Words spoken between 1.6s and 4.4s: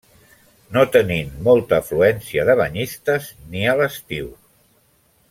afluència de banyistes, ni a l'estiu.